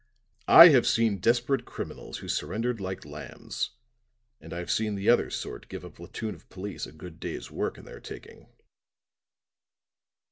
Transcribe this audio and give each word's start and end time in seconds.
I 0.47 0.69
have 0.69 0.87
seen 0.87 1.19
desperate 1.19 1.63
criminals 1.63 2.17
who 2.17 2.27
surrendered 2.27 2.81
like 2.81 3.05
lambs; 3.05 3.69
and 4.39 4.51
I've 4.51 4.71
seen 4.71 4.95
the 4.95 5.09
other 5.09 5.29
sort 5.29 5.69
give 5.69 5.83
a 5.83 5.91
platoon 5.91 6.33
of 6.33 6.49
police 6.49 6.87
a 6.87 6.91
good 6.91 7.19
day's 7.19 7.51
work 7.51 7.77
in 7.77 7.85
their 7.85 7.99
taking." 8.01 8.47